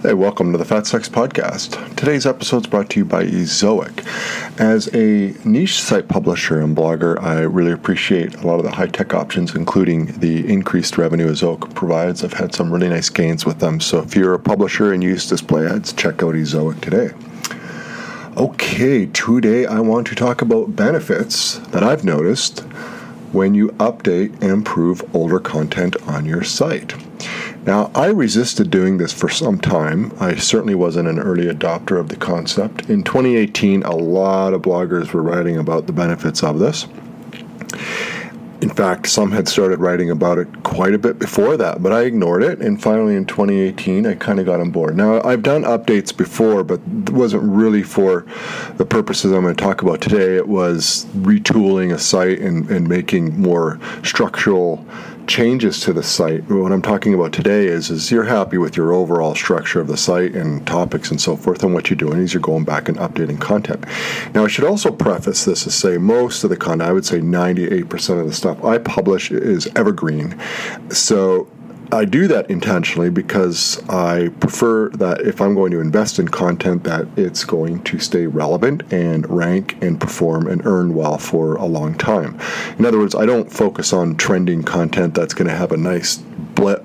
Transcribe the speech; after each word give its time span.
Hey, 0.00 0.14
welcome 0.14 0.52
to 0.52 0.58
the 0.58 0.64
Fat 0.64 0.86
Stacks 0.86 1.08
Podcast. 1.08 1.96
Today's 1.96 2.24
episode 2.24 2.58
is 2.58 2.66
brought 2.68 2.88
to 2.90 3.00
you 3.00 3.04
by 3.04 3.24
Ezoic. 3.24 4.06
As 4.60 4.86
a 4.94 5.34
niche 5.44 5.82
site 5.82 6.06
publisher 6.06 6.60
and 6.60 6.76
blogger, 6.76 7.20
I 7.20 7.40
really 7.40 7.72
appreciate 7.72 8.36
a 8.36 8.46
lot 8.46 8.60
of 8.60 8.64
the 8.64 8.70
high 8.70 8.86
tech 8.86 9.12
options, 9.12 9.56
including 9.56 10.06
the 10.20 10.48
increased 10.48 10.98
revenue 10.98 11.26
Ezoic 11.26 11.74
provides. 11.74 12.22
I've 12.22 12.34
had 12.34 12.54
some 12.54 12.72
really 12.72 12.88
nice 12.88 13.08
gains 13.08 13.44
with 13.44 13.58
them. 13.58 13.80
So 13.80 13.98
if 13.98 14.14
you're 14.14 14.34
a 14.34 14.38
publisher 14.38 14.92
and 14.92 15.02
use 15.02 15.28
display 15.28 15.66
ads, 15.66 15.92
check 15.92 16.22
out 16.22 16.36
Ezoic 16.36 16.80
today. 16.80 17.10
Okay, 18.36 19.06
today 19.06 19.66
I 19.66 19.80
want 19.80 20.06
to 20.06 20.14
talk 20.14 20.42
about 20.42 20.76
benefits 20.76 21.58
that 21.70 21.82
I've 21.82 22.04
noticed 22.04 22.60
when 23.32 23.52
you 23.52 23.70
update 23.80 24.32
and 24.34 24.52
improve 24.52 25.02
older 25.12 25.40
content 25.40 25.96
on 26.06 26.24
your 26.24 26.44
site. 26.44 26.94
Now, 27.68 27.90
I 27.94 28.06
resisted 28.06 28.70
doing 28.70 28.96
this 28.96 29.12
for 29.12 29.28
some 29.28 29.58
time. 29.58 30.10
I 30.18 30.36
certainly 30.36 30.74
wasn't 30.74 31.06
an 31.06 31.18
early 31.18 31.48
adopter 31.48 32.00
of 32.00 32.08
the 32.08 32.16
concept. 32.16 32.88
In 32.88 33.02
2018, 33.02 33.82
a 33.82 33.94
lot 33.94 34.54
of 34.54 34.62
bloggers 34.62 35.12
were 35.12 35.22
writing 35.22 35.58
about 35.58 35.86
the 35.86 35.92
benefits 35.92 36.42
of 36.42 36.60
this. 36.60 36.86
In 38.62 38.70
fact, 38.70 39.06
some 39.06 39.32
had 39.32 39.48
started 39.48 39.80
writing 39.80 40.10
about 40.10 40.38
it 40.38 40.62
quite 40.62 40.94
a 40.94 40.98
bit 40.98 41.18
before 41.18 41.58
that, 41.58 41.82
but 41.82 41.92
I 41.92 42.04
ignored 42.04 42.42
it. 42.42 42.58
And 42.60 42.82
finally, 42.82 43.14
in 43.14 43.26
2018, 43.26 44.06
I 44.06 44.14
kind 44.14 44.40
of 44.40 44.46
got 44.46 44.60
on 44.60 44.70
board. 44.70 44.96
Now, 44.96 45.20
I've 45.20 45.42
done 45.42 45.64
updates 45.64 46.16
before, 46.16 46.64
but 46.64 46.80
it 46.80 47.10
wasn't 47.10 47.42
really 47.42 47.82
for 47.82 48.24
the 48.78 48.86
purposes 48.86 49.30
I'm 49.30 49.42
going 49.42 49.54
to 49.54 49.62
talk 49.62 49.82
about 49.82 50.00
today. 50.00 50.36
It 50.36 50.48
was 50.48 51.04
retooling 51.16 51.92
a 51.92 51.98
site 51.98 52.38
and, 52.38 52.70
and 52.70 52.88
making 52.88 53.38
more 53.38 53.78
structural 54.02 54.86
changes 55.28 55.80
to 55.80 55.92
the 55.92 56.02
site. 56.02 56.48
What 56.50 56.72
I'm 56.72 56.82
talking 56.82 57.14
about 57.14 57.32
today 57.32 57.66
is 57.66 57.90
is 57.90 58.10
you're 58.10 58.24
happy 58.24 58.58
with 58.58 58.76
your 58.76 58.92
overall 58.92 59.34
structure 59.34 59.80
of 59.80 59.86
the 59.86 59.96
site 59.96 60.34
and 60.34 60.66
topics 60.66 61.10
and 61.10 61.20
so 61.20 61.36
forth, 61.36 61.62
and 61.62 61.74
what 61.74 61.90
you're 61.90 61.96
doing 61.96 62.20
is 62.20 62.32
you're 62.32 62.40
going 62.40 62.64
back 62.64 62.88
and 62.88 62.98
updating 62.98 63.40
content. 63.40 63.84
Now, 64.34 64.44
I 64.44 64.48
should 64.48 64.64
also 64.64 64.90
preface 64.90 65.44
this 65.44 65.64
to 65.64 65.70
say 65.70 65.98
most 65.98 66.42
of 66.44 66.50
the 66.50 66.56
content, 66.56 66.88
I 66.88 66.92
would 66.92 67.04
say 67.04 67.20
98% 67.20 68.20
of 68.20 68.26
the 68.26 68.32
stuff 68.32 68.64
I 68.64 68.78
publish 68.78 69.30
is 69.30 69.68
evergreen. 69.76 70.40
So 70.90 71.46
I 71.90 72.04
do 72.04 72.28
that 72.28 72.50
intentionally 72.50 73.08
because 73.08 73.82
I 73.88 74.28
prefer 74.40 74.90
that 74.90 75.22
if 75.22 75.40
I'm 75.40 75.54
going 75.54 75.70
to 75.70 75.80
invest 75.80 76.18
in 76.18 76.28
content, 76.28 76.84
that 76.84 77.06
it's 77.16 77.44
going 77.44 77.82
to 77.84 77.98
stay 77.98 78.26
relevant 78.26 78.92
and 78.92 79.28
rank 79.30 79.82
and 79.82 79.98
perform 79.98 80.46
and 80.48 80.64
earn 80.66 80.94
well 80.94 81.16
for 81.16 81.56
a 81.56 81.64
long 81.64 81.94
time. 81.96 82.38
In 82.78 82.84
other 82.84 82.98
words, 82.98 83.14
I 83.14 83.24
don't 83.24 83.50
focus 83.50 83.94
on 83.94 84.16
trending 84.16 84.64
content 84.64 85.14
that's 85.14 85.32
going 85.32 85.48
to 85.48 85.56
have 85.56 85.72
a 85.72 85.78
nice 85.78 86.18
blip 86.18 86.84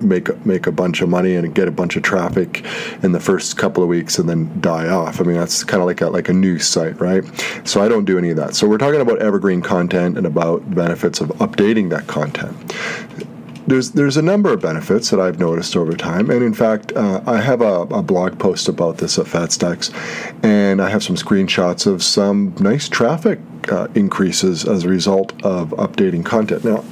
make 0.00 0.46
make 0.46 0.68
a 0.68 0.72
bunch 0.72 1.00
of 1.00 1.08
money 1.08 1.34
and 1.34 1.52
get 1.54 1.66
a 1.66 1.72
bunch 1.72 1.96
of 1.96 2.04
traffic 2.04 2.64
in 3.02 3.10
the 3.10 3.18
first 3.18 3.56
couple 3.56 3.82
of 3.82 3.88
weeks 3.88 4.18
and 4.18 4.28
then 4.28 4.60
die 4.60 4.88
off. 4.88 5.20
I 5.20 5.24
mean 5.24 5.36
that's 5.36 5.64
kind 5.64 5.80
of 5.80 5.86
like 5.86 6.00
a 6.00 6.08
like 6.08 6.28
a 6.28 6.32
news 6.32 6.66
site, 6.66 7.00
right? 7.00 7.24
So 7.64 7.82
I 7.82 7.88
don't 7.88 8.04
do 8.04 8.16
any 8.16 8.30
of 8.30 8.36
that. 8.36 8.54
So 8.54 8.68
we're 8.68 8.78
talking 8.78 9.00
about 9.00 9.20
evergreen 9.20 9.60
content 9.60 10.16
and 10.16 10.26
about 10.26 10.68
the 10.70 10.76
benefits 10.76 11.20
of 11.20 11.30
updating 11.38 11.90
that 11.90 12.06
content 12.06 12.56
there's 13.68 13.90
there's 13.90 14.16
a 14.16 14.22
number 14.22 14.52
of 14.52 14.60
benefits 14.60 15.10
that 15.10 15.20
I've 15.20 15.38
noticed 15.38 15.76
over 15.76 15.92
time, 15.92 16.30
and 16.30 16.42
in 16.42 16.54
fact, 16.54 16.92
uh, 16.96 17.22
I 17.26 17.40
have 17.40 17.60
a, 17.60 17.82
a, 17.82 18.02
blog 18.02 18.38
post 18.38 18.68
about 18.68 18.98
this 18.98 19.18
at 19.18 19.26
FatStacks, 19.26 19.92
and 20.42 20.80
I 20.80 20.88
have 20.88 21.02
some 21.02 21.16
screenshots 21.16 21.86
of 21.86 22.02
some 22.02 22.54
nice 22.58 22.88
traffic 22.88 23.38
uh, 23.70 23.88
increases 23.94 24.64
as 24.64 24.84
a 24.84 24.88
result 24.88 25.32
of 25.44 25.70
updating 25.70 26.24
content. 26.24 26.64
Now, 26.64 26.82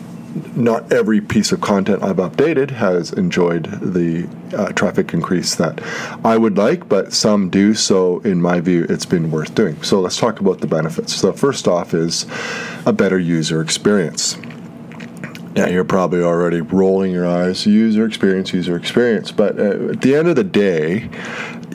not 0.54 0.92
every 0.92 1.22
piece 1.22 1.50
of 1.50 1.62
content 1.62 2.02
I've 2.02 2.16
updated 2.16 2.70
has 2.70 3.10
enjoyed 3.12 3.64
the 3.80 4.28
uh, 4.54 4.72
traffic 4.72 5.14
increase 5.14 5.54
that 5.54 5.80
I 6.24 6.36
would 6.36 6.58
like, 6.58 6.86
but 6.90 7.14
some 7.14 7.48
do. 7.48 7.72
So, 7.72 8.18
in 8.20 8.42
my 8.42 8.60
view, 8.60 8.84
it's 8.90 9.06
been 9.06 9.30
worth 9.30 9.54
doing. 9.54 9.82
So, 9.82 10.00
let's 10.00 10.18
talk 10.18 10.40
about 10.40 10.60
the 10.60 10.66
benefits. 10.66 11.14
So, 11.14 11.32
first 11.32 11.66
off, 11.66 11.94
is 11.94 12.26
a 12.84 12.92
better 12.92 13.18
user 13.18 13.62
experience. 13.62 14.36
Yeah, 15.56 15.68
you're 15.68 15.84
probably 15.84 16.22
already 16.22 16.60
rolling 16.60 17.12
your 17.12 17.26
eyes. 17.26 17.64
User 17.64 18.04
experience, 18.04 18.52
user 18.52 18.76
experience. 18.76 19.32
But 19.32 19.58
uh, 19.58 19.88
at 19.90 20.02
the 20.02 20.14
end 20.14 20.28
of 20.28 20.36
the 20.36 20.44
day, 20.44 21.08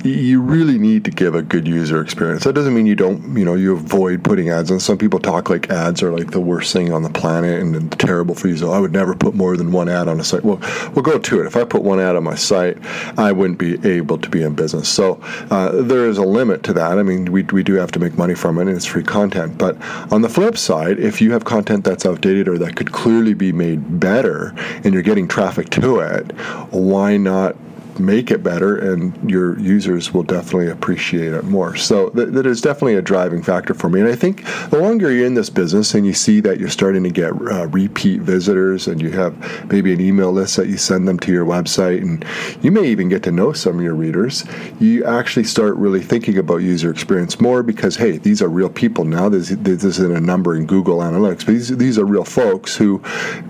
you 0.03 0.41
really 0.41 0.77
need 0.77 1.05
to 1.05 1.11
give 1.11 1.35
a 1.35 1.41
good 1.41 1.67
user 1.67 2.01
experience. 2.01 2.43
That 2.43 2.53
doesn't 2.53 2.73
mean 2.73 2.85
you 2.85 2.95
don't, 2.95 3.37
you 3.37 3.45
know, 3.45 3.55
you 3.55 3.73
avoid 3.73 4.23
putting 4.23 4.49
ads. 4.49 4.71
And 4.71 4.81
some 4.81 4.97
people 4.97 5.19
talk 5.19 5.49
like 5.49 5.69
ads 5.69 6.01
are 6.01 6.11
like 6.11 6.31
the 6.31 6.39
worst 6.41 6.73
thing 6.73 6.91
on 6.91 7.03
the 7.03 7.09
planet 7.09 7.61
and 7.61 7.91
terrible 7.99 8.35
for 8.35 8.47
you. 8.47 8.57
So 8.57 8.71
I 8.71 8.79
would 8.79 8.91
never 8.91 9.15
put 9.15 9.35
more 9.35 9.57
than 9.57 9.71
one 9.71 9.89
ad 9.89 10.07
on 10.07 10.19
a 10.19 10.23
site. 10.23 10.43
Well, 10.43 10.59
we'll 10.93 11.03
go 11.03 11.19
to 11.19 11.41
it. 11.41 11.45
If 11.45 11.55
I 11.55 11.63
put 11.63 11.83
one 11.83 11.99
ad 11.99 12.15
on 12.15 12.23
my 12.23 12.35
site, 12.35 12.77
I 13.17 13.31
wouldn't 13.31 13.59
be 13.59 13.85
able 13.87 14.17
to 14.17 14.29
be 14.29 14.43
in 14.43 14.55
business. 14.55 14.89
So 14.89 15.19
uh, 15.49 15.81
there 15.81 16.07
is 16.07 16.17
a 16.17 16.23
limit 16.23 16.63
to 16.63 16.73
that. 16.73 16.97
I 16.97 17.03
mean, 17.03 17.31
we, 17.31 17.43
we 17.43 17.63
do 17.63 17.75
have 17.75 17.91
to 17.91 17.99
make 17.99 18.17
money 18.17 18.35
from 18.35 18.57
it, 18.57 18.67
and 18.67 18.75
it's 18.75 18.85
free 18.85 19.03
content. 19.03 19.57
But 19.57 19.77
on 20.11 20.21
the 20.21 20.29
flip 20.29 20.57
side, 20.57 20.99
if 20.99 21.21
you 21.21 21.31
have 21.33 21.45
content 21.45 21.83
that's 21.83 22.05
outdated 22.05 22.47
or 22.47 22.57
that 22.57 22.75
could 22.75 22.91
clearly 22.91 23.33
be 23.33 23.51
made 23.51 23.99
better, 23.99 24.53
and 24.83 24.93
you're 24.93 25.03
getting 25.03 25.27
traffic 25.27 25.69
to 25.71 25.99
it, 25.99 26.31
why 26.71 27.17
not 27.17 27.55
make 27.99 28.31
it 28.31 28.43
better, 28.43 28.77
and 28.77 29.29
your 29.29 29.59
users 29.59 30.13
will 30.13 30.23
definitely 30.23 30.69
appreciate 30.69 31.33
it 31.33 31.43
more. 31.43 31.75
So 31.75 32.09
th- 32.09 32.29
that 32.29 32.45
is 32.45 32.61
definitely 32.61 32.95
a 32.95 33.01
driving 33.01 33.43
factor 33.43 33.73
for 33.73 33.89
me. 33.89 33.99
And 34.01 34.09
I 34.09 34.15
think 34.15 34.43
the 34.69 34.79
longer 34.79 35.11
you're 35.11 35.25
in 35.25 35.33
this 35.33 35.49
business 35.49 35.93
and 35.93 36.05
you 36.05 36.13
see 36.13 36.39
that 36.41 36.59
you're 36.59 36.69
starting 36.69 37.03
to 37.03 37.09
get 37.09 37.31
uh, 37.31 37.67
repeat 37.67 38.21
visitors, 38.21 38.87
and 38.87 39.01
you 39.01 39.11
have 39.11 39.35
maybe 39.71 39.93
an 39.93 40.01
email 40.01 40.31
list 40.31 40.57
that 40.57 40.67
you 40.67 40.77
send 40.77 41.07
them 41.07 41.19
to 41.19 41.31
your 41.31 41.45
website, 41.45 42.01
and 42.01 42.25
you 42.63 42.71
may 42.71 42.87
even 42.87 43.09
get 43.09 43.23
to 43.23 43.31
know 43.31 43.53
some 43.53 43.77
of 43.77 43.83
your 43.83 43.95
readers, 43.95 44.45
you 44.79 45.03
actually 45.05 45.43
start 45.43 45.75
really 45.75 46.01
thinking 46.01 46.37
about 46.37 46.57
user 46.57 46.89
experience 46.89 47.39
more 47.39 47.63
because 47.63 47.95
hey, 47.95 48.17
these 48.17 48.41
are 48.41 48.49
real 48.49 48.69
people 48.69 49.03
now. 49.03 49.29
This, 49.29 49.49
this 49.49 49.83
isn't 49.83 50.15
a 50.15 50.21
number 50.21 50.55
in 50.55 50.65
Google 50.65 50.99
Analytics, 50.99 51.45
but 51.45 51.47
these, 51.47 51.77
these 51.77 51.97
are 51.97 52.05
real 52.05 52.23
folks 52.23 52.75
who 52.75 53.01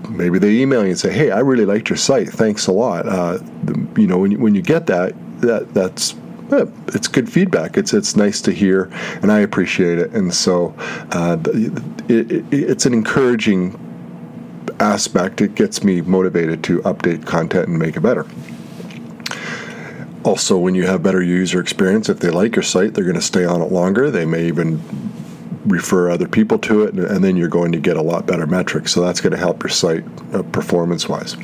maybe 0.08 0.38
they 0.38 0.50
email 0.60 0.82
you 0.82 0.90
and 0.90 0.98
say, 0.98 1.12
hey, 1.12 1.30
I 1.30 1.40
really 1.40 1.64
liked 1.64 1.88
your 1.88 1.96
site. 1.96 2.28
Thanks 2.28 2.66
a 2.66 2.72
lot. 2.72 3.06
Uh, 3.06 3.38
you 3.96 4.06
know, 4.06 4.18
when 4.18 4.31
you, 4.32 4.38
when 4.38 4.54
you 4.54 4.62
get 4.62 4.86
that, 4.86 5.14
that 5.40 5.72
that's 5.74 6.14
it's 6.50 7.08
good 7.08 7.32
feedback. 7.32 7.76
It's 7.76 7.94
it's 7.94 8.14
nice 8.16 8.40
to 8.42 8.52
hear, 8.52 8.90
and 9.22 9.32
I 9.32 9.40
appreciate 9.40 9.98
it. 9.98 10.10
And 10.12 10.34
so, 10.34 10.74
uh, 11.10 11.38
it, 11.46 12.10
it, 12.10 12.44
it's 12.52 12.84
an 12.84 12.92
encouraging 12.92 13.78
aspect. 14.78 15.40
It 15.40 15.54
gets 15.54 15.82
me 15.82 16.00
motivated 16.00 16.62
to 16.64 16.80
update 16.82 17.26
content 17.26 17.68
and 17.68 17.78
make 17.78 17.96
it 17.96 18.00
better. 18.00 18.26
Also, 20.24 20.56
when 20.58 20.74
you 20.74 20.86
have 20.86 21.02
better 21.02 21.22
user 21.22 21.60
experience, 21.60 22.08
if 22.08 22.20
they 22.20 22.30
like 22.30 22.54
your 22.54 22.62
site, 22.62 22.94
they're 22.94 23.04
going 23.04 23.16
to 23.16 23.20
stay 23.22 23.44
on 23.44 23.60
it 23.60 23.72
longer. 23.72 24.10
They 24.10 24.24
may 24.24 24.46
even 24.46 24.80
refer 25.64 26.10
other 26.10 26.28
people 26.28 26.58
to 26.58 26.82
it, 26.82 26.94
and 26.94 27.22
then 27.22 27.36
you're 27.36 27.48
going 27.48 27.72
to 27.72 27.78
get 27.78 27.96
a 27.96 28.02
lot 28.02 28.26
better 28.26 28.46
metrics. 28.46 28.92
So 28.92 29.00
that's 29.00 29.20
going 29.20 29.32
to 29.32 29.38
help 29.38 29.62
your 29.62 29.70
site 29.70 30.04
uh, 30.34 30.42
performance 30.44 31.08
wise. 31.08 31.36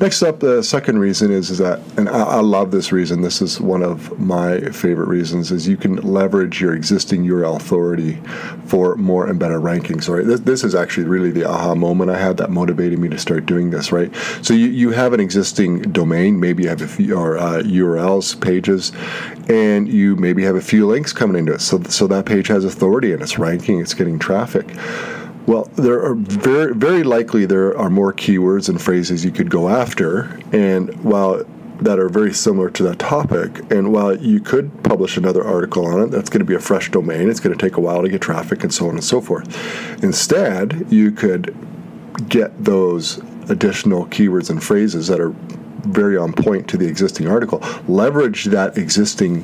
Next 0.00 0.22
up, 0.22 0.40
the 0.40 0.62
second 0.62 0.98
reason 0.98 1.30
is, 1.30 1.50
is 1.50 1.58
that, 1.58 1.80
and 1.96 2.08
I, 2.08 2.22
I, 2.22 2.40
love 2.40 2.70
this 2.70 2.92
reason, 2.92 3.22
this 3.22 3.40
is 3.40 3.60
one 3.60 3.82
of 3.82 4.18
my 4.18 4.60
favorite 4.70 5.08
reasons, 5.08 5.50
is 5.50 5.66
you 5.66 5.76
can 5.76 5.96
leverage 5.96 6.60
your 6.60 6.74
existing 6.74 7.24
URL 7.24 7.56
authority 7.56 8.20
for 8.66 8.96
more 8.96 9.26
and 9.26 9.38
better 9.38 9.60
rankings. 9.60 10.08
Right? 10.08 10.26
This, 10.26 10.40
this 10.40 10.64
is 10.64 10.74
actually 10.74 11.06
really 11.06 11.30
the 11.30 11.48
aha 11.48 11.74
moment 11.74 12.10
I 12.10 12.18
had 12.18 12.36
that 12.38 12.50
motivated 12.50 12.98
me 12.98 13.08
to 13.08 13.18
start 13.18 13.46
doing 13.46 13.70
this, 13.70 13.92
right? 13.92 14.14
So 14.42 14.52
you, 14.52 14.66
you 14.66 14.90
have 14.90 15.12
an 15.12 15.20
existing 15.20 15.82
domain, 15.92 16.38
maybe 16.38 16.64
you 16.64 16.68
have 16.68 16.82
a 16.82 16.88
few 16.88 17.16
or, 17.16 17.38
uh, 17.38 17.62
URLs, 17.62 18.38
pages, 18.40 18.92
and 19.48 19.88
you 19.88 20.16
maybe 20.16 20.42
have 20.44 20.56
a 20.56 20.60
few 20.60 20.86
links 20.86 21.12
coming 21.12 21.36
into 21.36 21.54
it. 21.54 21.60
So, 21.60 21.82
so 21.84 22.06
that 22.08 22.26
page 22.26 22.48
has 22.48 22.64
authority 22.64 23.12
and 23.12 23.22
it's 23.22 23.38
ranking, 23.54 23.80
it's 23.80 23.94
getting 23.94 24.18
traffic. 24.18 24.66
Well, 25.46 25.64
there 25.74 26.02
are 26.02 26.14
very, 26.14 26.74
very 26.74 27.02
likely 27.02 27.46
there 27.46 27.76
are 27.76 27.90
more 27.90 28.12
keywords 28.12 28.68
and 28.68 28.80
phrases 28.80 29.24
you 29.24 29.30
could 29.30 29.50
go 29.50 29.68
after, 29.68 30.40
and 30.52 30.94
while 31.04 31.44
that 31.80 31.98
are 31.98 32.08
very 32.08 32.32
similar 32.32 32.70
to 32.70 32.82
that 32.84 32.98
topic, 32.98 33.60
and 33.70 33.92
while 33.92 34.16
you 34.16 34.40
could 34.40 34.82
publish 34.84 35.16
another 35.16 35.44
article 35.44 35.86
on 35.86 36.00
it, 36.00 36.10
that's 36.10 36.30
going 36.30 36.38
to 36.38 36.46
be 36.46 36.54
a 36.54 36.60
fresh 36.60 36.90
domain. 36.90 37.28
It's 37.28 37.40
going 37.40 37.56
to 37.56 37.60
take 37.60 37.76
a 37.76 37.80
while 37.80 38.02
to 38.02 38.08
get 38.08 38.22
traffic, 38.22 38.62
and 38.62 38.72
so 38.72 38.88
on 38.88 38.94
and 38.94 39.04
so 39.04 39.20
forth. 39.20 40.02
Instead, 40.02 40.86
you 40.90 41.10
could 41.10 41.54
get 42.28 42.64
those 42.64 43.18
additional 43.50 44.06
keywords 44.06 44.48
and 44.48 44.62
phrases 44.62 45.08
that 45.08 45.20
are 45.20 45.34
very 45.86 46.16
on 46.16 46.32
point 46.32 46.68
to 46.68 46.78
the 46.78 46.86
existing 46.86 47.28
article, 47.28 47.60
leverage 47.86 48.46
that 48.46 48.78
existing 48.78 49.42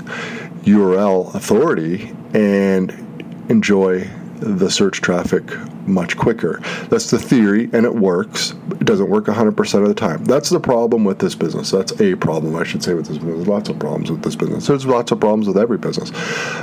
URL 0.65 1.35
authority, 1.35 2.15
and 2.33 3.10
enjoy 3.51 4.09
the 4.37 4.71
search 4.71 5.01
traffic 5.01 5.43
much 5.87 6.17
quicker. 6.17 6.61
That's 6.89 7.11
the 7.11 7.19
theory, 7.19 7.69
and 7.73 7.85
it 7.85 7.95
works. 7.95 8.55
It 8.73 8.85
doesn't 8.85 9.09
work 9.09 9.27
100% 9.27 9.83
of 9.83 9.89
the 9.89 9.95
time. 9.95 10.25
That's 10.25 10.51
the 10.51 10.61
problem 10.61 11.05
with 11.05 11.19
this 11.19 11.35
business. 11.35 11.71
That's 11.71 11.99
a 12.01 12.15
problem, 12.17 12.57
I 12.57 12.65
should 12.65 12.83
say, 12.83 12.95
with 12.95 13.07
this 13.07 13.19
business. 13.19 13.37
There's 13.37 13.49
lots 13.49 13.69
of 13.69 13.79
problems 13.79 14.11
with 14.11 14.23
this 14.23 14.37
business. 14.37 14.67
There's 14.67 14.87
lots 14.87 15.13
of 15.13 15.21
problems 15.21 15.47
with 15.47 15.59
every 15.59 15.79
business. 15.79 16.13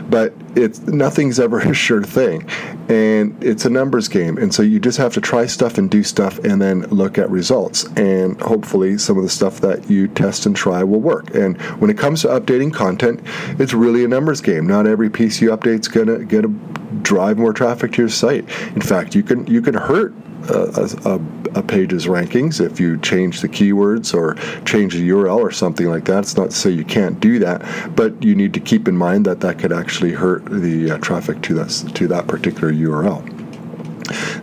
But 0.10 0.34
it's 0.56 0.80
nothing's 0.82 1.40
ever 1.40 1.60
a 1.68 1.74
sure 1.74 2.04
thing, 2.04 2.48
and 2.90 3.42
it's 3.44 3.66
a 3.66 3.70
numbers 3.70 4.08
game. 4.08 4.38
And 4.38 4.54
so 4.54 4.64
you 4.64 4.80
just 4.80 4.98
have 4.98 5.14
to 5.14 5.22
try 5.22 5.46
stuff 5.46 5.78
and 5.78 5.90
do 5.90 6.04
stuff, 6.04 6.40
and 6.40 6.62
then 6.62 6.82
look 6.84 7.18
at 7.18 7.30
results. 7.30 7.86
And 7.98 8.40
hopefully, 8.42 8.98
some 8.98 9.18
of 9.18 9.24
the 9.24 9.30
stuff 9.30 9.62
that 9.62 9.90
you 9.90 10.08
test 10.08 10.46
and 10.46 10.56
try 10.56 10.84
will 10.84 11.02
work. 11.02 11.34
And 11.36 11.60
when 11.80 11.90
it 11.90 11.98
comes 11.98 12.22
to 12.22 12.28
updating 12.30 12.74
content, 12.74 13.22
it's 13.60 13.74
really 13.74 14.04
a 14.04 14.08
numbers 14.08 14.42
game. 14.42 14.68
Not 14.68 14.88
every 14.88 15.10
piece 15.10 15.42
you 15.42 15.50
update 15.50 15.82
is 15.82 15.88
gonna 15.88 16.24
get 16.26 16.46
a 16.46 16.54
drive 17.02 17.38
more 17.38 17.54
traffic 17.54 17.94
to 17.94 18.02
your 18.02 18.10
site. 18.10 18.44
In 18.76 18.82
fact, 18.82 19.07
you 19.16 19.24
can 19.24 19.46
you 19.48 19.62
can 19.62 19.74
hurt 19.74 20.14
a, 20.50 20.90
a, 21.06 21.60
a, 21.60 21.64
page's 21.64 22.06
rankings 22.06 22.64
if 22.64 22.80
you 22.80 22.98
change 23.00 23.42
the 23.42 23.50
keywords 23.50 24.14
or 24.14 24.36
change 24.64 24.94
the 24.94 25.10
URL 25.10 25.38
or 25.38 25.52
something 25.52 25.88
like 25.88 26.06
that. 26.06 26.20
It's 26.20 26.38
not 26.38 26.52
to 26.52 26.56
say 26.56 26.70
you 26.70 26.86
can't 26.86 27.20
do 27.20 27.40
that, 27.40 27.64
but 27.96 28.22
you 28.24 28.36
need 28.36 28.54
to 28.54 28.60
keep 28.60 28.88
in 28.88 28.96
mind 28.96 29.26
that 29.26 29.42
that 29.42 29.60
could 29.60 29.74
actually 29.74 30.14
hurt 30.14 30.46
the 30.46 30.92
uh, 30.92 30.98
traffic 31.00 31.42
to 31.44 31.54
that 31.56 31.92
to 31.96 32.08
that 32.08 32.28
particular 32.28 32.72
URL. 32.72 33.37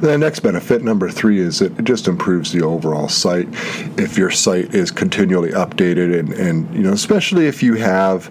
The 0.00 0.16
next 0.19 0.40
benefit, 0.40 0.82
number 0.82 1.11
three, 1.11 1.38
is 1.38 1.61
it 1.61 1.84
just 1.84 2.08
improves 2.08 2.52
the 2.52 2.62
overall 2.62 3.08
site. 3.08 3.49
If 3.99 4.19
your 4.19 4.31
site 4.31 4.75
is 4.75 4.90
continually 4.90 5.50
updated, 5.50 6.19
and, 6.19 6.32
and 6.32 6.75
you 6.75 6.82
know, 6.82 6.93
especially 6.93 7.46
if 7.46 7.62
you 7.62 7.75
have 7.75 8.31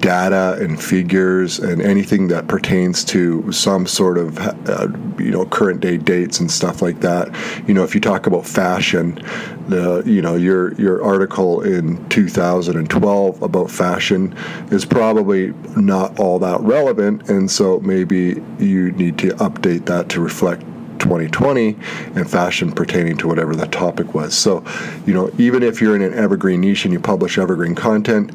data 0.00 0.58
and 0.60 0.80
figures 0.82 1.58
and 1.58 1.80
anything 1.80 2.28
that 2.28 2.48
pertains 2.48 3.04
to 3.04 3.50
some 3.52 3.86
sort 3.86 4.18
of 4.18 4.38
uh, 4.38 4.88
you 5.18 5.30
know 5.30 5.46
current 5.46 5.80
day 5.80 5.96
dates 5.96 6.40
and 6.40 6.50
stuff 6.50 6.82
like 6.82 7.00
that. 7.00 7.34
You 7.66 7.74
know, 7.74 7.84
if 7.84 7.94
you 7.94 8.00
talk 8.00 8.26
about 8.26 8.46
fashion, 8.46 9.14
the 9.68 10.02
you 10.04 10.20
know 10.20 10.34
your 10.36 10.74
your 10.74 11.02
article 11.02 11.62
in 11.62 12.06
2012 12.08 13.42
about 13.42 13.70
fashion 13.70 14.36
is 14.70 14.84
probably 14.84 15.52
not 15.76 16.18
all 16.18 16.38
that 16.38 16.60
relevant, 16.60 17.28
and 17.28 17.50
so 17.50 17.80
maybe 17.80 18.42
you 18.58 18.92
need 18.92 19.18
to 19.18 19.28
update 19.36 19.86
that 19.86 20.08
to 20.10 20.20
reflect 20.20 20.62
2020 21.04 21.76
and 22.16 22.30
fashion 22.30 22.72
pertaining 22.72 23.16
to 23.18 23.28
whatever 23.28 23.54
the 23.54 23.66
topic 23.66 24.14
was. 24.14 24.34
So, 24.34 24.64
you 25.06 25.12
know, 25.12 25.30
even 25.38 25.62
if 25.62 25.80
you're 25.80 25.94
in 25.94 26.02
an 26.02 26.14
evergreen 26.14 26.62
niche 26.62 26.86
and 26.86 26.92
you 26.92 26.98
publish 26.98 27.36
evergreen 27.36 27.74
content, 27.74 28.32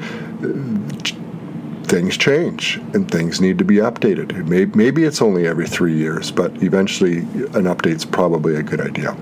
things 1.89 2.15
change 2.15 2.77
and 2.93 3.09
things 3.09 3.41
need 3.41 3.57
to 3.57 3.65
be 3.65 3.77
updated. 3.77 4.45
maybe 4.75 5.03
it's 5.03 5.21
only 5.21 5.47
every 5.47 5.67
three 5.67 5.95
years, 5.95 6.29
but 6.29 6.51
eventually 6.61 7.17
an 7.57 7.65
update's 7.65 8.05
probably 8.05 8.55
a 8.55 8.61
good 8.61 8.79
idea. 8.79 9.17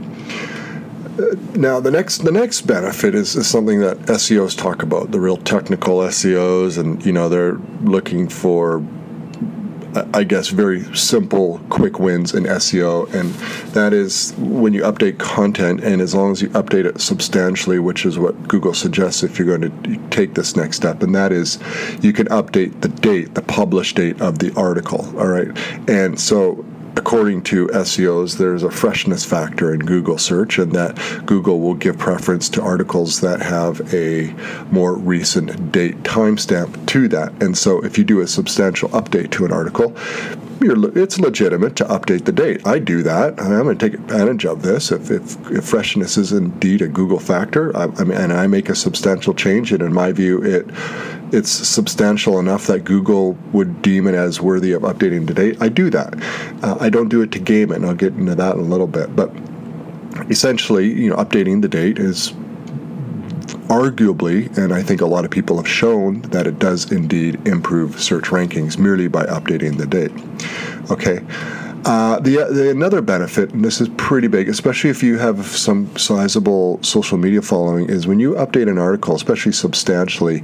Uh, 1.18 1.36
now 1.56 1.80
the 1.80 1.90
next 1.90 2.20
the 2.20 2.32
next 2.32 2.62
benefit 2.62 3.16
is, 3.16 3.36
is 3.36 3.48
something 3.48 3.80
that 3.80 3.98
SEOs 4.02 4.56
talk 4.56 4.84
about 4.84 5.12
the 5.12 5.20
real 5.20 5.38
technical 5.38 6.00
SEOs 6.00 6.78
and 6.78 7.04
you 7.04 7.12
know 7.12 7.28
they're 7.28 7.58
looking 7.82 8.28
for 8.28 8.84
I 10.14 10.24
guess, 10.24 10.50
very 10.50 10.84
simple, 10.96 11.60
quick 11.70 12.00
wins 12.00 12.34
in 12.34 12.44
SEO, 12.44 13.12
and 13.14 13.34
that 13.74 13.94
is 13.94 14.34
when 14.38 14.74
you 14.74 14.82
update 14.82 15.18
content, 15.18 15.84
and 15.84 16.02
as 16.02 16.14
long 16.14 16.32
as 16.32 16.42
you 16.42 16.50
update 16.50 16.86
it 16.86 17.02
substantially, 17.02 17.80
which 17.80 18.06
is 18.06 18.20
what 18.20 18.48
Google 18.48 18.74
suggests 18.74 19.24
if 19.24 19.40
you're 19.40 19.58
going 19.58 19.84
to 19.84 20.10
take 20.10 20.36
this 20.36 20.56
next 20.56 20.78
step, 20.78 21.02
and 21.02 21.16
that 21.16 21.32
is 21.32 21.60
you 22.02 22.14
can 22.14 22.28
update 22.28 22.82
the 22.82 22.90
date, 22.90 23.34
the 23.34 23.42
published 23.42 23.96
date 23.96 24.22
of 24.22 24.40
the 24.40 24.54
article. 24.56 25.06
All 25.20 25.28
right, 25.28 25.50
and 25.90 26.20
so 26.20 26.66
according 26.98 27.44
to 27.44 27.68
SEOs, 27.68 28.38
there's 28.38 28.64
a 28.64 28.72
freshness 28.72 29.24
factor 29.24 29.74
in 29.74 29.80
Google 29.82 30.18
search, 30.18 30.58
and 30.58 30.72
that 30.74 30.98
Google 31.26 31.60
will 31.60 31.76
give 31.76 31.98
preference 31.98 32.50
to 32.50 32.62
articles 32.62 33.22
that 33.22 33.40
have 33.40 33.94
a 33.94 34.34
more 34.72 34.96
recent 34.96 35.72
date 35.72 36.02
timestamp 36.04 36.86
to 36.88 37.08
that. 37.10 37.32
And 37.42 37.58
so, 37.58 37.80
if 37.82 37.98
you 37.98 38.04
do 38.04 38.20
a 38.22 38.28
substantial 38.28 38.90
update 38.90 39.32
to 39.32 39.46
an 39.46 39.54
article, 39.54 39.96
it's 40.62 41.20
legitimate 41.20 41.76
to 41.78 41.86
update 41.86 42.26
the 42.26 42.32
date. 42.32 42.66
I 42.66 42.80
do 42.80 43.04
that. 43.04 43.40
I'm 43.40 43.64
going 43.64 43.78
to 43.78 43.90
take 43.90 44.00
advantage 44.00 44.46
of 44.46 44.62
this. 44.62 44.92
If, 44.92 45.12
if, 45.12 45.52
if 45.52 45.66
freshness 45.66 46.18
is 46.18 46.32
indeed 46.32 46.82
a 46.82 46.88
Google 46.88 47.20
factor, 47.20 47.76
I, 47.76 47.84
I 47.84 48.04
mean, 48.04 48.18
and 48.18 48.34
I 48.34 48.48
make 48.48 48.70
a 48.70 48.76
substantial 48.76 49.34
change, 49.34 49.72
and 49.72 49.82
in 49.82 49.94
my 49.94 50.12
view, 50.12 50.44
it 50.44 50.68
it's 51.32 51.52
substantial 51.52 52.40
enough 52.40 52.68
that 52.68 52.86
Google 52.86 53.34
would 53.52 53.82
deem 53.82 54.08
it 54.08 54.16
as 54.16 54.40
worthy 54.40 54.72
of 54.72 54.84
updating 54.84 55.28
the 55.28 55.34
date, 55.34 55.62
I 55.62 55.68
do 55.70 55.90
that. 55.90 56.16
Uh, 56.64 56.78
I 56.80 56.90
don't 56.90 57.10
do 57.10 57.22
it 57.22 57.32
to 57.34 57.40
game 57.40 57.72
it, 57.72 57.76
and 57.76 57.86
I'll 57.86 57.96
get 57.96 58.14
into 58.14 58.36
that 58.36 58.56
in 58.56 58.62
a 58.62 58.64
little 58.64 58.88
bit. 58.88 59.14
But 59.16 59.32
essentially, 60.30 60.88
you 60.88 61.10
know, 61.10 61.18
updating 61.18 61.62
the 61.62 61.68
date 61.68 62.00
is 62.00 62.34
arguably, 63.68 64.56
and 64.58 64.74
I 64.74 64.82
think 64.82 65.02
a 65.02 65.06
lot 65.06 65.26
of 65.26 65.32
people 65.32 65.58
have 65.58 65.68
shown 65.68 66.22
that 66.22 66.48
it 66.48 66.60
does 66.60 66.92
indeed 66.92 67.48
improve 67.48 68.02
search 68.02 68.26
rankings 68.26 68.78
merely 68.78 69.08
by 69.08 69.26
updating 69.26 69.78
the 69.78 69.86
date. 69.86 70.12
Okay. 70.92 71.26
Uh, 71.86 72.20
the, 72.20 72.36
the, 72.52 72.70
another 72.70 73.02
benefit, 73.02 73.52
and 73.52 73.64
this 73.64 73.80
is 73.80 73.88
pretty 73.96 74.28
big, 74.28 74.50
especially 74.50 74.90
if 74.90 75.02
you 75.02 75.18
have 75.18 75.46
some 75.46 75.96
sizable 75.96 76.82
social 76.84 77.18
media 77.18 77.42
following, 77.42 77.90
is 77.90 78.06
when 78.06 78.20
you 78.20 78.34
update 78.34 78.70
an 78.70 78.78
article, 78.78 79.16
especially 79.16 79.54
substantially, 79.54 80.44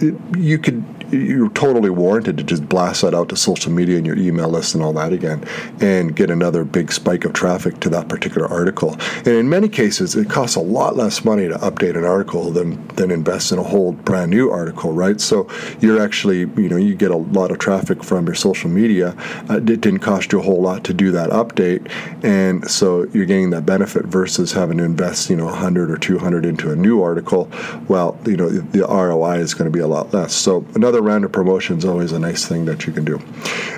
you 0.00 0.58
could 0.58 0.84
you're 1.10 1.48
totally 1.50 1.90
warranted 1.90 2.36
to 2.36 2.44
just 2.44 2.68
blast 2.68 3.02
that 3.02 3.14
out 3.14 3.28
to 3.30 3.36
social 3.36 3.72
media 3.72 3.96
and 3.96 4.06
your 4.06 4.16
email 4.16 4.48
list 4.48 4.74
and 4.74 4.84
all 4.84 4.92
that 4.92 5.12
again 5.12 5.42
and 5.80 6.14
get 6.14 6.30
another 6.30 6.64
big 6.64 6.92
spike 6.92 7.24
of 7.24 7.32
traffic 7.32 7.80
to 7.80 7.88
that 7.88 8.08
particular 8.08 8.46
article. 8.46 8.96
And 9.18 9.28
in 9.28 9.48
many 9.48 9.68
cases, 9.68 10.14
it 10.14 10.28
costs 10.28 10.56
a 10.56 10.60
lot 10.60 10.96
less 10.96 11.24
money 11.24 11.48
to 11.48 11.54
update 11.54 11.96
an 11.96 12.04
article 12.04 12.50
than, 12.50 12.86
than 12.88 13.10
invest 13.10 13.52
in 13.52 13.58
a 13.58 13.62
whole 13.62 13.92
brand 13.92 14.30
new 14.30 14.50
article, 14.50 14.92
right? 14.92 15.20
So 15.20 15.48
you're 15.80 16.00
actually, 16.00 16.40
you 16.40 16.68
know, 16.68 16.76
you 16.76 16.94
get 16.94 17.10
a 17.10 17.16
lot 17.16 17.50
of 17.50 17.58
traffic 17.58 18.04
from 18.04 18.26
your 18.26 18.34
social 18.34 18.68
media. 18.68 19.14
Uh, 19.48 19.56
it 19.56 19.80
didn't 19.80 20.00
cost 20.00 20.32
you 20.32 20.40
a 20.40 20.42
whole 20.42 20.60
lot 20.60 20.84
to 20.84 20.94
do 20.94 21.10
that 21.12 21.30
update. 21.30 21.90
And 22.22 22.70
so 22.70 23.04
you're 23.14 23.26
getting 23.26 23.50
that 23.50 23.64
benefit 23.64 24.04
versus 24.04 24.52
having 24.52 24.78
to 24.78 24.84
invest, 24.84 25.30
you 25.30 25.36
know, 25.36 25.46
100 25.46 25.90
or 25.90 25.96
200 25.96 26.44
into 26.44 26.70
a 26.70 26.76
new 26.76 27.02
article. 27.02 27.50
Well, 27.88 28.18
you 28.26 28.36
know, 28.36 28.48
the 28.48 28.86
ROI 28.86 29.38
is 29.38 29.54
going 29.54 29.70
to 29.70 29.76
be 29.76 29.82
a 29.82 29.87
lot 29.88 30.12
less. 30.14 30.34
So 30.34 30.64
another 30.74 31.00
round 31.00 31.24
of 31.24 31.32
promotion 31.32 31.78
is 31.78 31.84
always 31.84 32.12
a 32.12 32.18
nice 32.18 32.46
thing 32.46 32.64
that 32.66 32.86
you 32.86 32.92
can 32.92 33.04
do. 33.04 33.20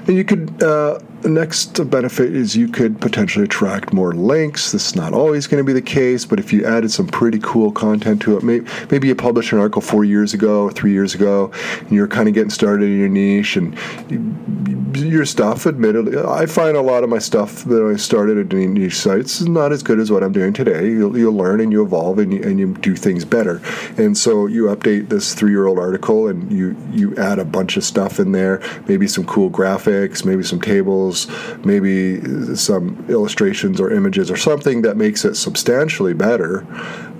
And 0.06 0.16
you 0.16 0.24
could, 0.24 0.62
uh, 0.62 0.98
next 1.24 1.90
benefit 1.90 2.34
is 2.34 2.56
you 2.56 2.68
could 2.68 3.00
potentially 3.00 3.44
attract 3.44 3.92
more 3.92 4.12
links. 4.12 4.72
This 4.72 4.88
is 4.88 4.96
not 4.96 5.12
always 5.12 5.46
going 5.46 5.60
to 5.62 5.66
be 5.66 5.72
the 5.72 5.82
case, 5.82 6.24
but 6.24 6.38
if 6.38 6.52
you 6.52 6.64
added 6.64 6.90
some 6.90 7.06
pretty 7.06 7.38
cool 7.42 7.70
content 7.72 8.22
to 8.22 8.36
it, 8.36 8.42
maybe, 8.42 8.66
maybe 8.90 9.08
you 9.08 9.14
published 9.14 9.52
an 9.52 9.58
article 9.58 9.82
four 9.82 10.04
years 10.04 10.34
ago, 10.34 10.70
three 10.70 10.92
years 10.92 11.14
ago, 11.14 11.52
and 11.80 11.90
you're 11.92 12.08
kind 12.08 12.28
of 12.28 12.34
getting 12.34 12.50
started 12.50 12.84
in 12.84 12.98
your 12.98 13.08
niche, 13.08 13.56
and 13.56 13.76
you, 14.08 14.18
your 14.96 15.24
stuff, 15.24 15.66
admittedly, 15.66 16.18
I 16.18 16.46
find 16.46 16.76
a 16.76 16.80
lot 16.80 17.04
of 17.04 17.10
my 17.10 17.18
stuff 17.18 17.64
that 17.64 17.82
I 17.82 17.96
started 17.96 18.38
at 18.38 18.56
niche 18.56 18.96
sites 18.96 19.40
is 19.40 19.48
not 19.48 19.72
as 19.72 19.82
good 19.82 19.98
as 19.98 20.10
what 20.10 20.22
I'm 20.22 20.32
doing 20.32 20.52
today. 20.52 20.88
You'll, 20.88 21.16
you'll 21.16 21.34
learn 21.34 21.60
and 21.60 21.72
you 21.72 21.82
evolve 21.82 22.18
and 22.18 22.32
you, 22.32 22.42
and 22.42 22.58
you 22.58 22.74
do 22.74 22.96
things 22.96 23.24
better. 23.24 23.60
And 23.96 24.16
so 24.16 24.46
you 24.46 24.64
update 24.64 25.08
this 25.08 25.34
three 25.34 25.50
year 25.50 25.66
old 25.66 25.78
article 25.78 26.28
and 26.28 26.50
you, 26.52 26.76
you 26.90 27.14
add 27.16 27.38
a 27.38 27.44
bunch 27.44 27.76
of 27.76 27.84
stuff 27.84 28.18
in 28.18 28.32
there, 28.32 28.62
maybe 28.86 29.06
some 29.06 29.24
cool 29.24 29.50
graphics, 29.50 30.24
maybe 30.24 30.42
some 30.42 30.60
tables, 30.60 31.26
maybe 31.64 32.54
some 32.56 33.04
illustrations 33.08 33.80
or 33.80 33.90
images 33.90 34.30
or 34.30 34.36
something 34.36 34.82
that 34.82 34.96
makes 34.96 35.24
it 35.24 35.34
substantially 35.34 36.14
better 36.14 36.66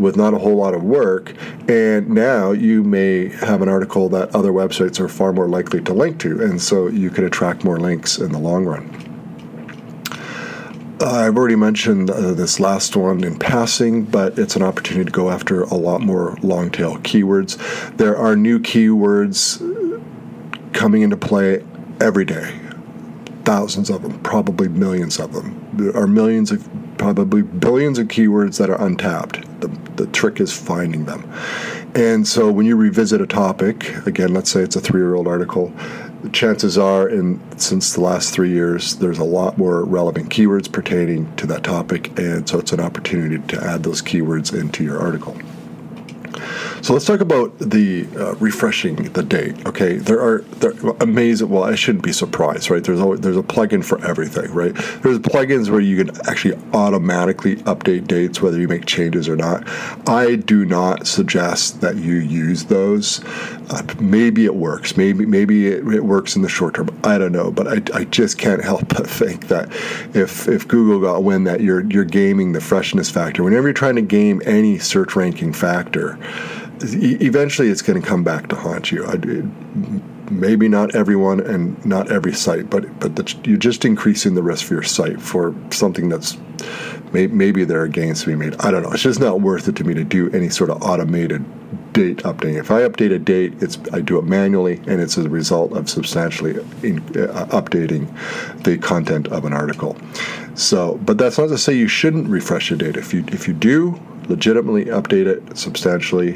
with 0.01 0.17
not 0.17 0.35
a 0.35 0.39
whole 0.39 0.57
lot 0.57 0.75
of 0.75 0.83
work. 0.83 1.35
And 1.69 2.09
now 2.09 2.53
you 2.53 2.83
may 2.83 3.29
have 3.29 3.63
an 3.63 3.69
article 3.69 4.09
that 4.11 4.35
other 4.35 4.51
websites 4.51 4.99
are 4.99 5.09
far 5.09 5.33
more 5.33 5.49
likely 5.49 5.81
to 5.83 5.93
link 5.93 6.19
to, 6.21 6.43
and 6.43 6.61
so 6.61 6.89
you 6.89 7.11
could 7.11 7.25
attract 7.25 7.65
more 7.65 7.79
links 7.79 8.19
in 8.19 8.33
the 8.33 8.39
long 8.39 8.65
run. 8.65 9.07
Uh, 11.03 11.27
I've 11.27 11.37
already 11.37 11.57
mentioned 11.57 12.11
uh, 12.11 12.35
this 12.35 12.61
last 12.61 12.95
one 12.95 13.25
in 13.25 13.39
passing, 13.39 14.05
but 14.05 14.39
it's 14.39 14.55
an 14.55 14.63
opportunity 14.63 15.07
to 15.07 15.11
go 15.11 15.31
after 15.31 15.63
a 15.63 15.75
lot 15.75 16.03
more 16.03 16.37
long 16.43 16.71
tail 16.71 16.99
keywords. 16.99 17.57
There 17.97 18.17
are 18.19 18.37
new 18.37 18.59
keywords 18.59 19.59
coming 20.75 21.01
into 21.01 21.17
play 21.17 21.65
every 22.01 22.27
day. 22.27 22.55
Thousands 23.45 23.89
of 23.89 24.03
them, 24.03 24.21
probably 24.21 24.69
millions 24.69 25.19
of 25.19 25.33
them. 25.33 25.70
There 25.81 25.97
are 25.97 26.07
millions 26.07 26.51
of, 26.51 26.69
probably 26.99 27.43
billions 27.43 27.99
of 27.99 28.09
keywords 28.09 28.59
that 28.59 28.69
are 28.69 28.81
untapped. 28.81 29.41
The, 29.61 29.69
the 29.97 30.07
trick 30.09 30.41
is 30.41 30.57
finding 30.57 31.07
them. 31.07 31.31
And 31.95 32.29
so 32.29 32.53
when 32.53 32.67
you 32.67 32.77
revisit 32.77 33.21
a 33.21 33.27
topic, 33.27 33.95
again, 34.07 34.33
let's 34.33 34.51
say 34.51 34.61
it's 34.61 34.77
a 34.77 34.81
three 34.81 35.01
year 35.01 35.15
old 35.15 35.27
article, 35.27 35.73
the 36.23 36.29
chances 36.29 36.77
are, 36.77 37.09
in 37.09 37.41
since 37.59 37.95
the 37.95 38.03
last 38.03 38.35
three 38.35 38.51
years, 38.51 38.97
there's 38.97 39.19
a 39.19 39.25
lot 39.25 39.57
more 39.57 39.85
relevant 39.85 40.29
keywords 40.29 40.71
pertaining 40.71 41.35
to 41.37 41.47
that 41.47 41.65
topic, 41.65 42.19
and 42.19 42.47
so 42.47 42.59
it's 42.59 42.73
an 42.73 42.81
opportunity 42.81 43.39
to 43.49 43.65
add 43.65 43.83
those 43.83 44.03
keywords 44.03 44.59
into 44.59 44.85
your 44.85 44.99
article. 44.99 45.35
So 46.83 46.95
let's 46.95 47.05
talk 47.05 47.21
about 47.21 47.59
the 47.59 48.07
uh, 48.17 48.35
refreshing 48.37 48.97
the 49.13 49.23
date. 49.23 49.67
Okay, 49.67 49.97
there 49.97 50.21
are 50.21 50.41
there 50.61 50.73
amazing. 51.01 51.51
Well, 51.51 51.65
I 51.65 51.75
shouldn't 51.75 52.03
be 52.03 52.13
surprised, 52.13 52.71
right? 52.71 52.83
There's 52.83 53.01
always, 53.01 53.21
there's 53.21 53.37
a 53.37 53.43
plugin 53.43 53.85
for 53.85 54.03
everything, 54.05 54.51
right? 54.53 54.75
There's 55.03 55.19
plugins 55.19 55.69
where 55.69 55.81
you 55.81 56.03
can 56.03 56.17
actually 56.27 56.59
automatically 56.73 57.57
update 57.57 58.07
dates 58.07 58.41
whether 58.41 58.59
you 58.59 58.67
make 58.67 58.87
changes 58.87 59.29
or 59.29 59.37
not. 59.37 59.69
I 60.09 60.37
do 60.37 60.65
not 60.65 61.07
suggest 61.07 61.83
that 61.83 61.97
you 61.97 62.15
use 62.15 62.65
those. 62.65 63.21
Uh, 63.71 63.83
maybe 64.01 64.45
it 64.45 64.57
works. 64.57 64.97
Maybe 64.97 65.25
maybe 65.25 65.69
it, 65.69 65.87
it, 65.87 66.05
works 66.05 66.35
in 66.35 66.43
the 66.43 66.49
short 66.49 66.75
term. 66.75 66.89
I 67.05 67.19
don't 67.19 67.31
know, 67.31 67.53
but 67.53 67.69
I, 67.69 67.99
I 67.99 68.05
just 68.05 68.37
can't 68.37 68.63
help 68.71 68.89
but 68.89 69.09
think 69.09 69.49
that 69.49 69.71
if 70.15 70.49
if 70.49 70.67
Google 70.67 71.01
got 71.01 71.23
wind 71.23 71.47
that 71.47 71.61
you're 71.61 71.85
you're 71.87 72.05
gaming 72.05 72.53
the 72.53 72.61
freshness 72.61 73.09
factor, 73.09 73.45
whenever 73.45 73.69
you're 73.69 73.75
trying 73.75 73.97
to 73.97 74.03
game 74.03 74.43
any 74.45 74.79
search 74.79 75.15
ranking 75.15 75.53
factor 75.53 76.19
eventually 76.83 77.69
it's 77.69 77.83
going 77.83 78.01
to 78.01 78.07
come 78.07 78.25
back 78.25 78.49
to 78.49 78.57
haunt 78.57 78.91
you. 78.91 79.05
I, 79.07 79.17
maybe 80.31 80.69
not 80.69 80.95
everyone 80.95 81.41
and 81.41 81.85
not 81.85 82.11
every 82.11 82.33
site, 82.33 82.71
but 82.71 82.99
but 83.01 83.17
the, 83.17 83.37
you're 83.45 83.59
just 83.59 83.85
increasing 83.85 84.35
the 84.35 84.43
risk 84.43 84.67
for 84.67 84.75
your 84.75 84.83
site 84.83 85.21
for 85.21 85.55
something 85.71 86.09
that's 86.09 86.39
may, 87.13 87.27
maybe 87.27 87.65
there 87.65 87.83
are 87.83 87.89
gains 87.89 88.23
to 88.23 88.27
be 88.29 88.35
made. 88.35 88.55
I 88.61 88.71
don't 88.71 88.83
know. 88.83 88.93
It's 88.93 89.03
just 89.03 89.21
not 89.21 89.41
worth 89.41 89.69
it 89.69 89.77
to 89.77 89.85
me 89.85 89.95
to 89.95 90.05
do 90.05 90.31
any 90.31 90.49
sort 90.49 90.71
of 90.71 90.83
automated 90.83 91.45
date 91.93 92.19
updating. 92.19 92.59
If 92.59 92.71
I 92.71 92.83
update 92.83 93.13
a 93.13 93.19
date, 93.19 93.55
it's 93.63 93.79
I 93.93 94.01
do 94.01 94.19
it 94.19 94.25
manually, 94.25 94.77
and 94.87 95.01
it's 95.01 95.17
a 95.17 95.29
result 95.29 95.73
of 95.73 95.89
substantially 95.89 96.53
in, 96.83 96.99
uh, 97.17 97.47
updating 97.51 98.07
the 98.63 98.79
content 98.79 99.29
of 99.29 99.45
an 99.45 99.53
article. 99.53 99.97
So, 100.55 100.99
but 101.05 101.19
that's 101.19 101.39
not 101.39 101.49
to 101.49 101.59
say 101.59 101.75
you 101.75 101.89
shouldn't 101.89 102.29
refresh 102.29 102.71
a 102.71 102.77
date. 102.77 102.97
If 102.97 103.15
you 103.15 103.25
if 103.29 103.49
you 103.49 103.55
do 103.55 104.01
legitimately 104.29 104.87
update 104.87 105.27
it 105.27 105.57
substantially, 105.57 106.35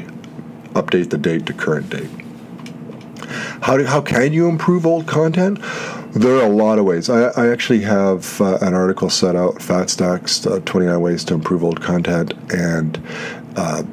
update 0.73 1.09
the 1.09 1.17
date 1.17 1.45
to 1.45 1.53
current 1.53 1.89
date. 1.89 2.09
How, 3.61 3.77
do, 3.77 3.85
how 3.85 4.01
can 4.01 4.33
you 4.33 4.47
improve 4.47 4.85
old 4.85 5.07
content? 5.07 5.59
There 6.11 6.35
are 6.35 6.45
a 6.45 6.49
lot 6.49 6.77
of 6.77 6.85
ways. 6.85 7.09
I, 7.09 7.29
I 7.29 7.49
actually 7.49 7.81
have 7.81 8.39
uh, 8.39 8.57
an 8.61 8.73
article 8.73 9.09
set 9.09 9.35
out, 9.35 9.61
Fat 9.61 9.89
Stacks, 9.89 10.45
uh, 10.45 10.59
29 10.65 11.01
Ways 11.01 11.23
to 11.25 11.33
Improve 11.33 11.63
Old 11.63 11.81
Content, 11.81 12.33
and 12.53 13.01
uh, 13.55 13.83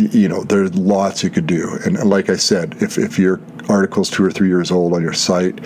you 0.00 0.28
know, 0.28 0.42
there's 0.44 0.74
lots 0.74 1.22
you 1.22 1.30
could 1.30 1.46
do. 1.46 1.78
And 1.84 1.98
like 2.04 2.30
I 2.30 2.36
said, 2.36 2.76
if, 2.80 2.98
if 2.98 3.18
your 3.18 3.40
article's 3.68 4.10
two 4.10 4.24
or 4.24 4.30
three 4.30 4.48
years 4.48 4.70
old 4.70 4.92
on 4.92 5.02
your 5.02 5.12
site, 5.12 5.60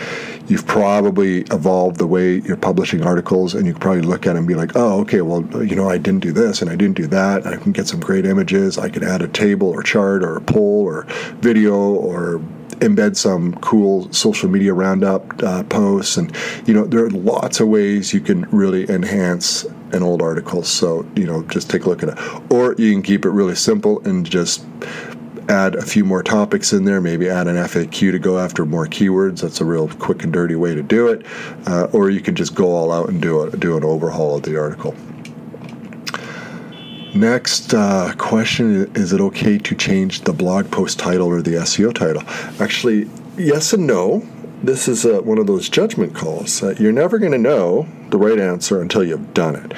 you've 0.49 0.67
probably 0.67 1.43
evolved 1.51 1.99
the 1.99 2.07
way 2.07 2.41
you're 2.41 2.57
publishing 2.57 3.05
articles, 3.05 3.55
and 3.55 3.67
you 3.67 3.73
can 3.73 3.81
probably 3.81 4.03
look 4.03 4.27
at 4.27 4.37
it 4.37 4.39
and 4.39 4.49
be 4.49 4.55
like, 4.55 4.73
oh, 4.75 5.01
okay, 5.01 5.21
well, 5.21 5.43
you 5.65 5.77
know, 5.77 5.89
I 5.89 5.99
didn't 5.99 6.21
do 6.21 6.33
this 6.33 6.63
and 6.63 6.71
I 6.71 6.77
didn't 6.77 6.97
do 6.97 7.07
that. 7.09 7.47
I 7.47 7.57
can 7.57 7.73
get 7.73 7.87
some 7.87 8.01
great 8.01 8.27
images. 8.27 8.79
I 8.79 8.89
could 8.89 9.05
add 9.05 9.23
a 9.23 9.29
table 9.29 9.69
or 9.69 9.83
chart 9.83 10.23
or 10.23 10.37
a 10.37 10.41
poll 10.41 10.85
or 10.85 11.05
video 11.41 11.77
or 11.77 12.43
embed 12.81 13.17
some 13.17 13.55
cool 13.57 14.13
social 14.13 14.49
media 14.49 14.73
roundup 14.73 15.43
uh, 15.43 15.63
posts 15.65 16.17
and 16.17 16.35
you 16.67 16.75
know 16.75 16.85
there 16.85 17.05
are 17.05 17.11
lots 17.11 17.61
of 17.61 17.69
ways 17.69 18.13
you 18.13 18.21
can 18.21 18.43
really 18.51 18.89
enhance 18.91 19.65
an 19.93 20.03
old 20.03 20.23
article 20.23 20.63
so 20.63 21.07
you 21.15 21.27
know 21.27 21.43
just 21.45 21.71
take 21.71 21.85
a 21.85 21.89
look 21.89 22.03
at 22.03 22.11
it 22.11 22.53
or 22.53 22.75
you 22.79 22.93
can 22.93 23.03
keep 23.03 23.25
it 23.25 23.31
really 23.31 23.55
simple 23.55 24.01
and 24.07 24.29
just 24.29 24.65
add 25.51 25.75
a 25.75 25.83
few 25.83 26.05
more 26.05 26.23
topics 26.23 26.73
in 26.73 26.85
there, 26.85 27.01
maybe 27.01 27.29
add 27.29 27.49
an 27.49 27.57
FAQ 27.57 28.13
to 28.13 28.19
go 28.19 28.39
after 28.39 28.65
more 28.65 28.87
keywords. 28.87 29.41
That's 29.41 29.61
a 29.61 29.65
real 29.65 29.89
quick 29.89 30.23
and 30.23 30.33
dirty 30.33 30.55
way 30.55 30.75
to 30.75 30.83
do 30.83 31.09
it. 31.09 31.27
Uh, 31.67 31.89
or 31.93 32.09
you 32.09 32.21
can 32.21 32.37
just 32.37 32.55
go 32.55 32.73
all 32.73 32.93
out 32.93 33.09
and 33.09 33.21
do 33.21 33.43
a, 33.43 33.57
do 33.57 33.77
an 33.77 33.85
overhaul 33.85 34.37
of 34.37 34.45
the 34.45 34.59
article. 34.59 34.95
Next 37.15 37.75
uh, 37.75 38.15
question 38.17 38.91
Is 38.95 39.13
it 39.13 39.21
okay 39.21 39.59
to 39.59 39.75
change 39.75 40.23
the 40.23 40.33
blog 40.33 40.71
post 40.71 40.99
title 40.99 41.27
or 41.27 41.43
the 41.43 41.53
SEO 41.53 41.93
title? 41.93 42.23
Actually, 42.63 43.09
yes 43.37 43.73
and 43.73 43.87
no. 43.87 44.27
This 44.63 44.89
is 44.89 45.07
uh, 45.07 45.23
one 45.23 45.39
of 45.39 45.47
those 45.47 45.71
judgment 45.71 46.15
calls. 46.15 46.63
Uh, 46.63 46.75
you're 46.79 46.93
never 46.93 47.19
going 47.19 47.33
to 47.33 47.39
know 47.39 47.89
the 48.11 48.19
right 48.19 48.39
answer 48.39 48.83
until 48.83 49.03
you've 49.03 49.33
done 49.33 49.57
it. 49.57 49.73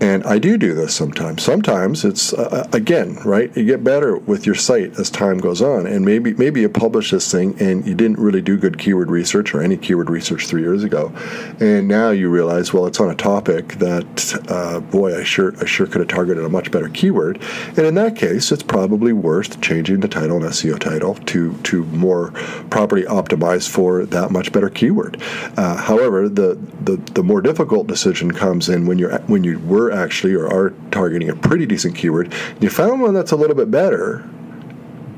And 0.00 0.22
I 0.24 0.38
do 0.38 0.56
do 0.56 0.74
this 0.74 0.94
sometimes. 0.94 1.42
Sometimes 1.42 2.04
it's 2.04 2.32
uh, 2.32 2.66
uh, 2.72 2.76
again, 2.76 3.16
right? 3.24 3.54
You 3.56 3.64
get 3.64 3.82
better 3.82 4.16
with 4.16 4.46
your 4.46 4.54
site 4.54 4.98
as 4.98 5.10
time 5.10 5.38
goes 5.38 5.60
on, 5.60 5.86
and 5.86 6.04
maybe 6.04 6.34
maybe 6.34 6.60
you 6.60 6.68
publish 6.68 7.10
this 7.10 7.30
thing 7.30 7.60
and 7.60 7.84
you 7.86 7.94
didn't 7.94 8.18
really 8.18 8.40
do 8.40 8.56
good 8.56 8.78
keyword 8.78 9.10
research 9.10 9.54
or 9.54 9.62
any 9.62 9.76
keyword 9.76 10.10
research 10.10 10.46
three 10.46 10.62
years 10.62 10.84
ago, 10.84 11.12
and 11.58 11.88
now 11.88 12.10
you 12.10 12.28
realize, 12.28 12.72
well, 12.72 12.86
it's 12.86 13.00
on 13.00 13.10
a 13.10 13.14
topic 13.14 13.74
that, 13.74 14.44
uh, 14.48 14.80
boy, 14.80 15.18
I 15.18 15.24
sure 15.24 15.54
I 15.60 15.64
sure 15.64 15.86
could 15.86 16.00
have 16.00 16.08
targeted 16.08 16.44
a 16.44 16.48
much 16.48 16.70
better 16.70 16.88
keyword, 16.88 17.42
and 17.68 17.80
in 17.80 17.94
that 17.94 18.16
case, 18.16 18.52
it's 18.52 18.62
probably 18.62 19.12
worth 19.12 19.60
changing 19.60 20.00
the 20.00 20.08
title 20.08 20.36
and 20.36 20.46
SEO 20.46 20.78
title 20.78 21.14
to 21.14 21.54
to 21.64 21.84
more 21.86 22.30
properly 22.70 23.02
optimized 23.02 23.68
for 23.68 24.04
that 24.06 24.27
much 24.30 24.52
better 24.52 24.68
keyword. 24.68 25.20
Uh, 25.56 25.76
however, 25.76 26.28
the, 26.28 26.58
the 26.82 26.96
the 27.12 27.22
more 27.22 27.40
difficult 27.40 27.86
decision 27.86 28.32
comes 28.32 28.68
in 28.68 28.86
when 28.86 28.98
you're 28.98 29.18
when 29.22 29.44
you 29.44 29.58
were 29.60 29.90
actually 29.90 30.34
or 30.34 30.46
are 30.46 30.70
targeting 30.90 31.28
a 31.28 31.36
pretty 31.36 31.66
decent 31.66 31.96
keyword. 31.96 32.32
You 32.60 32.70
found 32.70 33.00
one 33.00 33.14
that's 33.14 33.32
a 33.32 33.36
little 33.36 33.56
bit 33.56 33.70
better, 33.70 34.28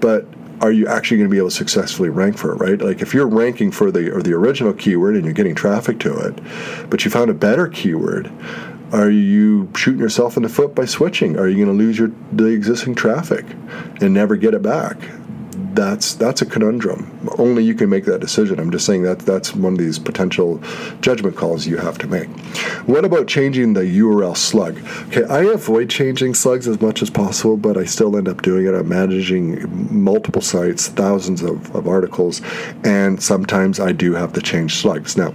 but 0.01 0.27
are 0.61 0.73
you 0.73 0.87
actually 0.87 1.17
going 1.17 1.29
to 1.29 1.33
be 1.33 1.39
able 1.39 1.49
to 1.49 1.55
successfully 1.55 2.11
rank 2.11 2.37
for 2.37 2.53
it, 2.53 2.57
right? 2.57 2.81
Like 2.81 3.01
if 3.01 3.15
you're 3.15 3.27
ranking 3.27 3.71
for 3.71 3.91
the 3.91 4.11
or 4.11 4.23
the 4.23 4.35
original 4.35 4.73
keyword 4.73 5.17
and 5.17 5.25
you're 5.25 5.35
getting 5.35 5.55
traffic 5.55 5.99
to 6.01 6.19
it, 6.19 6.39
but 6.91 7.05
you 7.05 7.11
found 7.11 7.31
a 7.31 7.35
better 7.35 7.67
keyword, 7.67 8.31
are 8.93 9.11
you 9.11 9.71
shooting 9.75 10.01
yourself 10.01 10.37
in 10.37 10.43
the 10.43 10.49
foot 10.49 10.75
by 10.75 10.85
switching? 10.85 11.39
Are 11.39 11.49
you 11.49 11.65
going 11.65 11.79
to 11.79 11.85
lose 11.85 11.99
your 11.99 12.11
the 12.33 12.47
existing 12.47 12.95
traffic 12.95 13.47
and 14.01 14.13
never 14.13 14.37
get 14.37 14.53
it 14.53 14.63
back? 14.63 14.99
That's 15.75 16.15
that's 16.15 16.43
a 16.43 16.47
conundrum. 16.47 17.29
Only 17.39 17.65
you 17.65 17.75
can 17.75 17.89
make 17.91 18.05
that 18.07 18.21
decision. 18.21 18.59
I'm 18.59 18.71
just 18.71 18.87
saying 18.87 19.03
that 19.03 19.21
that's 19.21 19.55
one 19.55 19.75
of 19.75 19.79
these 19.79 19.99
potential 19.99 20.61
judgment 21.01 21.37
calls 21.37 21.67
you 21.67 21.77
have 21.77 21.99
to 21.99 22.07
make. 22.07 22.29
What 22.87 23.05
about 23.05 23.27
changing 23.27 23.75
the 23.75 23.83
URL 23.83 24.37
slug? 24.37 24.79
Okay, 25.09 25.25
I 25.25 25.43
avoid 25.43 25.91
changing 25.91 26.35
slugs 26.35 26.67
as 26.67 26.81
much 26.81 27.03
as 27.03 27.11
possible, 27.11 27.57
but 27.57 27.77
I 27.77 27.85
still 27.85 28.17
end 28.17 28.29
up 28.29 28.43
doing 28.43 28.67
it. 28.67 28.75
I'm 28.75 28.89
managing 28.89 29.69
multiple 29.93 30.43
sites, 30.43 30.89
thousands 30.89 31.43
of, 31.43 31.75
of 31.75 31.87
articles, 31.87 32.43
and 32.85 33.23
sometimes 33.23 33.81
I 33.81 33.93
do 33.93 34.15
have 34.15 34.33
to 34.35 34.43
change 34.43 34.77
slugs. 34.77 35.17
Now, 35.17 35.35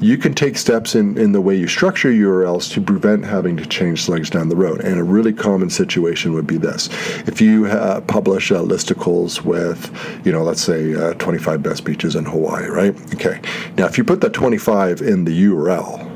you 0.00 0.16
can 0.16 0.34
take 0.34 0.56
steps 0.56 0.94
in, 0.94 1.18
in 1.18 1.32
the 1.32 1.40
way 1.40 1.56
you 1.56 1.66
structure 1.66 2.10
URLs 2.10 2.72
to 2.72 2.80
prevent 2.80 3.24
having 3.24 3.56
to 3.56 3.66
change 3.66 4.02
slugs 4.02 4.30
down 4.30 4.48
the 4.48 4.56
road. 4.56 4.80
And 4.80 4.98
a 4.98 5.04
really 5.04 5.32
common 5.32 5.70
situation 5.70 6.32
would 6.34 6.46
be 6.46 6.56
this. 6.56 6.88
If 7.26 7.40
you 7.40 7.66
uh, 7.66 8.00
publish 8.02 8.52
uh, 8.52 8.62
listicles 8.62 9.42
with 9.42 9.67
with, 9.68 10.24
you 10.24 10.32
know, 10.32 10.42
let's 10.42 10.62
say 10.62 10.94
uh, 10.94 11.14
25 11.14 11.62
best 11.62 11.84
beaches 11.84 12.16
in 12.16 12.24
Hawaii, 12.24 12.66
right? 12.66 12.96
Okay. 13.14 13.40
Now, 13.76 13.86
if 13.86 13.98
you 13.98 14.04
put 14.04 14.20
that 14.22 14.32
25 14.32 15.02
in 15.02 15.24
the 15.24 15.44
URL, 15.44 16.08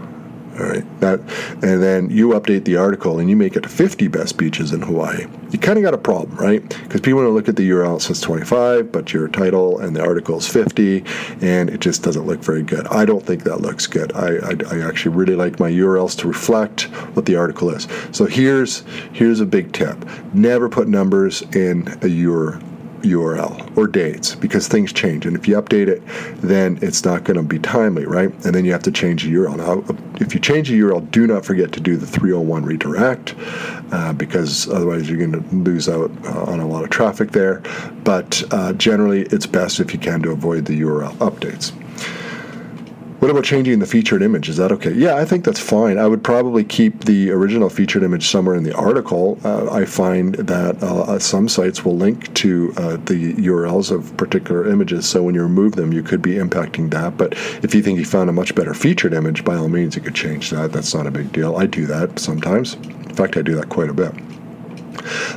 all 0.58 0.68
right, 0.68 1.00
that, 1.00 1.18
and 1.62 1.82
then 1.82 2.10
you 2.10 2.30
update 2.30 2.64
the 2.64 2.76
article 2.76 3.18
and 3.18 3.30
you 3.30 3.36
make 3.36 3.56
it 3.56 3.64
50 3.64 4.06
best 4.08 4.36
beaches 4.36 4.72
in 4.72 4.82
Hawaii, 4.82 5.26
you 5.50 5.58
kind 5.58 5.78
of 5.78 5.82
got 5.82 5.94
a 5.94 5.98
problem, 5.98 6.36
right? 6.36 6.62
Because 6.82 7.00
people 7.00 7.20
want 7.20 7.28
to 7.28 7.32
look 7.32 7.48
at 7.48 7.56
the 7.56 7.68
URL, 7.70 7.96
it 7.96 8.02
says 8.02 8.20
25, 8.20 8.92
but 8.92 9.14
your 9.14 9.28
title 9.28 9.78
and 9.78 9.96
the 9.96 10.02
article 10.02 10.36
is 10.36 10.46
50, 10.46 11.04
and 11.40 11.70
it 11.70 11.80
just 11.80 12.02
doesn't 12.02 12.26
look 12.26 12.40
very 12.40 12.62
good. 12.62 12.86
I 12.88 13.06
don't 13.06 13.24
think 13.24 13.44
that 13.44 13.62
looks 13.62 13.86
good. 13.86 14.12
I, 14.12 14.36
I, 14.36 14.54
I 14.70 14.86
actually 14.86 15.16
really 15.16 15.36
like 15.36 15.58
my 15.58 15.70
URLs 15.70 16.18
to 16.18 16.28
reflect 16.28 16.82
what 17.14 17.24
the 17.24 17.36
article 17.36 17.70
is. 17.70 17.88
So 18.10 18.26
here's 18.26 18.84
here's 19.14 19.40
a 19.40 19.46
big 19.46 19.72
tip: 19.72 19.96
never 20.34 20.68
put 20.68 20.86
numbers 20.86 21.42
in 21.42 21.88
a 21.88 22.08
URL 22.08 22.71
URL 23.02 23.76
or 23.76 23.86
dates 23.86 24.34
because 24.34 24.68
things 24.68 24.92
change. 24.92 25.26
And 25.26 25.36
if 25.36 25.46
you 25.46 25.56
update 25.56 25.88
it, 25.88 26.02
then 26.40 26.78
it's 26.82 27.04
not 27.04 27.24
going 27.24 27.36
to 27.36 27.42
be 27.42 27.58
timely, 27.58 28.06
right? 28.06 28.32
And 28.44 28.54
then 28.54 28.64
you 28.64 28.72
have 28.72 28.82
to 28.84 28.92
change 28.92 29.24
the 29.24 29.32
URL. 29.32 29.56
Now, 29.56 29.84
if 30.20 30.34
you 30.34 30.40
change 30.40 30.68
the 30.68 30.80
URL, 30.80 31.10
do 31.10 31.26
not 31.26 31.44
forget 31.44 31.72
to 31.72 31.80
do 31.80 31.96
the 31.96 32.06
301 32.06 32.64
redirect 32.64 33.34
uh, 33.92 34.12
because 34.12 34.68
otherwise 34.68 35.08
you're 35.08 35.18
going 35.18 35.32
to 35.32 35.54
lose 35.54 35.88
out 35.88 36.10
uh, 36.24 36.44
on 36.44 36.60
a 36.60 36.66
lot 36.66 36.84
of 36.84 36.90
traffic 36.90 37.32
there. 37.32 37.62
But 38.04 38.42
uh, 38.50 38.72
generally, 38.74 39.22
it's 39.22 39.46
best 39.46 39.80
if 39.80 39.92
you 39.92 39.98
can 39.98 40.22
to 40.22 40.30
avoid 40.30 40.66
the 40.66 40.80
URL 40.80 41.14
updates. 41.16 41.72
What 43.22 43.30
about 43.30 43.44
changing 43.44 43.78
the 43.78 43.86
featured 43.86 44.20
image? 44.20 44.48
Is 44.48 44.56
that 44.56 44.72
okay? 44.72 44.92
Yeah, 44.92 45.14
I 45.14 45.24
think 45.24 45.44
that's 45.44 45.60
fine. 45.60 45.96
I 45.96 46.08
would 46.08 46.24
probably 46.24 46.64
keep 46.64 47.04
the 47.04 47.30
original 47.30 47.68
featured 47.68 48.02
image 48.02 48.26
somewhere 48.26 48.56
in 48.56 48.64
the 48.64 48.74
article. 48.74 49.38
Uh, 49.44 49.70
I 49.70 49.84
find 49.84 50.34
that 50.34 50.82
uh, 50.82 51.20
some 51.20 51.48
sites 51.48 51.84
will 51.84 51.96
link 51.96 52.34
to 52.34 52.74
uh, 52.76 52.96
the 52.96 53.34
URLs 53.34 53.92
of 53.92 54.16
particular 54.16 54.68
images, 54.68 55.08
so 55.08 55.22
when 55.22 55.36
you 55.36 55.42
remove 55.42 55.76
them, 55.76 55.92
you 55.92 56.02
could 56.02 56.20
be 56.20 56.32
impacting 56.32 56.90
that. 56.90 57.16
But 57.16 57.34
if 57.62 57.76
you 57.76 57.80
think 57.80 58.00
you 58.00 58.04
found 58.04 58.28
a 58.28 58.32
much 58.32 58.56
better 58.56 58.74
featured 58.74 59.14
image, 59.14 59.44
by 59.44 59.54
all 59.54 59.68
means, 59.68 59.94
you 59.94 60.02
could 60.02 60.16
change 60.16 60.50
that. 60.50 60.72
That's 60.72 60.92
not 60.92 61.06
a 61.06 61.12
big 61.12 61.30
deal. 61.30 61.54
I 61.54 61.66
do 61.66 61.86
that 61.86 62.18
sometimes. 62.18 62.74
In 62.74 63.14
fact, 63.14 63.36
I 63.36 63.42
do 63.42 63.54
that 63.54 63.68
quite 63.68 63.88
a 63.88 63.94
bit. 63.94 64.12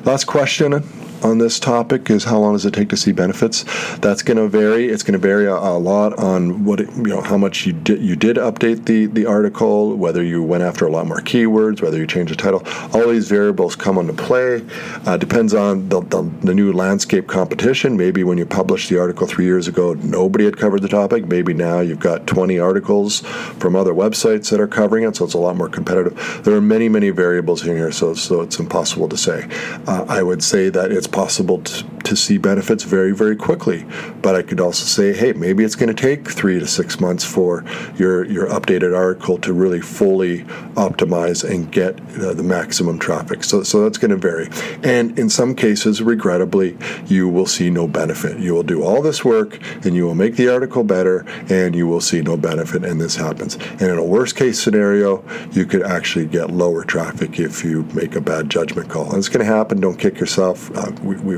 Last 0.03 0.25
question 0.25 0.83
on 1.23 1.37
this 1.37 1.59
topic 1.59 2.09
is 2.09 2.23
how 2.23 2.39
long 2.39 2.53
does 2.53 2.65
it 2.65 2.73
take 2.73 2.89
to 2.89 2.97
see 2.97 3.11
benefits? 3.11 3.63
That's 3.97 4.21
going 4.21 4.37
to 4.37 4.47
vary. 4.47 4.87
It's 4.87 5.03
going 5.03 5.13
to 5.13 5.19
vary 5.19 5.45
a, 5.45 5.53
a, 5.53 5.77
lot 5.77 6.17
on 6.17 6.65
what 6.65 6.79
it, 6.79 6.89
you 6.95 7.03
know 7.03 7.21
how 7.21 7.37
much 7.37 7.65
you 7.65 7.73
did 7.73 8.01
you 8.01 8.15
did 8.15 8.37
update 8.37 8.85
the 8.85 9.05
the 9.07 9.25
article, 9.25 9.95
whether 9.95 10.23
you 10.23 10.41
went 10.43 10.63
after 10.63 10.85
a 10.85 10.91
lot 10.91 11.07
more 11.07 11.19
keywords, 11.19 11.81
whether 11.81 11.97
you 11.97 12.07
changed 12.07 12.31
the 12.31 12.35
title. 12.35 12.63
All 12.93 13.09
these 13.09 13.27
variables 13.29 13.75
come 13.75 13.97
into 13.97 14.13
play. 14.13 14.65
Uh, 15.05 15.17
depends 15.17 15.53
on 15.53 15.89
the, 15.89 16.01
the, 16.01 16.23
the 16.41 16.53
new 16.53 16.71
landscape 16.73 17.27
competition. 17.27 17.97
Maybe 17.97 18.23
when 18.23 18.37
you 18.37 18.45
published 18.45 18.89
the 18.89 18.99
article 18.99 19.27
three 19.27 19.45
years 19.45 19.67
ago, 19.67 19.93
nobody 19.93 20.45
had 20.45 20.57
covered 20.57 20.81
the 20.81 20.87
topic. 20.87 21.25
Maybe 21.25 21.53
now 21.53 21.79
you've 21.79 21.99
got 21.99 22.27
20 22.27 22.59
articles 22.59 23.21
from 23.59 23.75
other 23.75 23.93
websites 23.93 24.49
that 24.49 24.59
are 24.59 24.67
covering 24.67 25.03
it, 25.03 25.15
so 25.15 25.25
it's 25.25 25.33
a 25.33 25.39
lot 25.39 25.55
more 25.55 25.69
competitive. 25.69 26.41
There 26.43 26.55
are 26.55 26.61
many 26.61 26.89
many 26.89 27.09
variables 27.09 27.65
in 27.65 27.75
here, 27.75 27.91
so 27.91 28.13
so 28.13 28.41
it's 28.41 28.59
impossible 28.59 29.09
to 29.09 29.17
say. 29.17 29.47
Uh, 29.87 30.05
I 30.07 30.23
would 30.23 30.43
say 30.43 30.69
that 30.69 30.91
it's 30.91 31.07
possible 31.15 31.61
to, 31.61 31.83
to 32.03 32.13
see 32.13 32.37
benefits 32.37 32.83
very, 32.83 33.13
very 33.13 33.37
quickly. 33.37 33.85
But 34.21 34.35
I 34.35 34.41
could 34.41 34.59
also 34.59 34.85
say, 34.85 35.13
hey, 35.13 35.31
maybe 35.31 35.63
it's 35.63 35.75
going 35.75 35.95
to 35.95 36.01
take 36.09 36.29
three 36.29 36.59
to 36.59 36.67
six 36.67 36.99
months 36.99 37.23
for 37.23 37.63
your, 37.95 38.25
your 38.25 38.47
updated 38.47 38.93
article 38.93 39.37
to 39.39 39.53
really 39.53 39.79
fully 39.79 40.39
optimize 40.75 41.49
and 41.49 41.71
get 41.71 42.01
uh, 42.19 42.33
the 42.33 42.43
maximum 42.43 42.99
traffic. 42.99 43.45
So, 43.45 43.63
so 43.63 43.83
that's 43.83 43.97
going 43.97 44.11
to 44.11 44.17
vary. 44.17 44.49
And 44.83 45.17
in 45.17 45.29
some 45.29 45.55
cases, 45.55 46.01
regrettably, 46.01 46.77
you 47.05 47.29
will 47.29 47.45
see 47.45 47.69
no 47.69 47.87
benefit. 47.87 48.37
You 48.37 48.53
will 48.53 48.63
do 48.63 48.83
all 48.83 49.01
this 49.01 49.23
work 49.23 49.57
and 49.85 49.95
you 49.95 50.03
will 50.05 50.15
make 50.15 50.35
the 50.35 50.49
article 50.49 50.83
better 50.83 51.25
and 51.49 51.73
you 51.73 51.87
will 51.87 52.01
see 52.01 52.21
no 52.21 52.35
benefit, 52.35 52.83
and 52.83 52.99
this 52.99 53.15
happens. 53.15 53.55
And 53.55 53.83
in 53.83 53.97
a 53.97 54.03
worst 54.03 54.35
case 54.35 54.59
scenario, 54.59 55.23
you 55.51 55.65
could 55.65 55.83
actually 55.83 56.25
get 56.25 56.51
lower 56.51 56.83
traffic 56.83 57.39
if 57.39 57.63
you 57.63 57.83
make 57.93 58.15
a 58.15 58.21
bad 58.21 58.49
judgment 58.49 58.89
call. 58.89 59.07
And 59.09 59.17
it's 59.17 59.29
going 59.29 59.45
to 59.45 59.51
happen. 59.51 59.79
Don't 59.79 59.97
kick 59.97 60.19
yourself. 60.19 60.75
Uh, 60.75 60.91
we, 61.03 61.15
we 61.17 61.37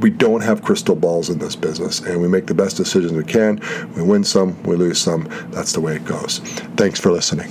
we 0.00 0.10
don't 0.10 0.42
have 0.42 0.62
crystal 0.62 0.94
balls 0.94 1.30
in 1.30 1.38
this 1.38 1.56
business, 1.56 2.00
and 2.00 2.20
we 2.20 2.28
make 2.28 2.46
the 2.46 2.54
best 2.54 2.76
decisions 2.76 3.12
we 3.12 3.24
can. 3.24 3.60
We 3.96 4.02
win 4.02 4.22
some, 4.24 4.62
we 4.62 4.76
lose 4.76 5.00
some. 5.00 5.28
That's 5.50 5.72
the 5.72 5.80
way 5.80 5.96
it 5.96 6.04
goes. 6.04 6.38
Thanks 6.76 7.00
for 7.00 7.10
listening. 7.10 7.50